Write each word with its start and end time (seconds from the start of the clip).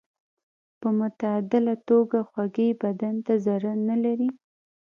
په 0.79 0.87
معتدله 0.97 1.75
توګه 1.89 2.19
خوږې 2.29 2.69
بدن 2.81 3.15
ته 3.25 3.33
ضرر 3.45 3.77
نه 3.89 3.95
لري. 4.03 4.29